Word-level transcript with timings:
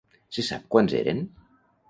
Se 0.37 0.45
sap 0.47 0.65
quants 0.75 0.97
eren? 1.01 1.21